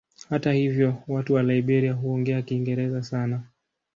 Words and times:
Hata 0.29 0.51
hivyo 0.53 0.95
watu 1.07 1.33
wa 1.33 1.43
Liberia 1.43 1.93
huongea 1.93 2.41
Kiingereza 2.41 3.03
sana. 3.03 3.41